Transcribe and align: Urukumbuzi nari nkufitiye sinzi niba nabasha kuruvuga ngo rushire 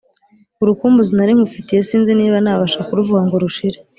Urukumbuzi 0.61 1.11
nari 1.15 1.31
nkufitiye 1.37 1.81
sinzi 1.87 2.11
niba 2.19 2.37
nabasha 2.43 2.79
kuruvuga 2.87 3.21
ngo 3.25 3.35
rushire 3.43 3.77